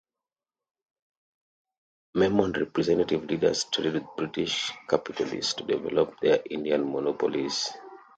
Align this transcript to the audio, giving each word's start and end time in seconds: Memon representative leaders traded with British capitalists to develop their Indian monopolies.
Memon 2.15 2.53
representative 2.55 3.27
leaders 3.29 3.65
traded 3.65 3.93
with 3.93 4.15
British 4.17 4.71
capitalists 4.89 5.53
to 5.53 5.63
develop 5.63 6.19
their 6.21 6.41
Indian 6.49 6.91
monopolies. 6.91 7.69